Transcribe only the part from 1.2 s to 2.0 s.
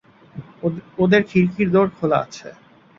খিড়কির দোর